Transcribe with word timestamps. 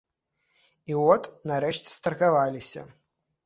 І 0.93 0.97
от 1.11 1.29
нарэшце 1.53 1.87
старгаваліся. 1.99 2.89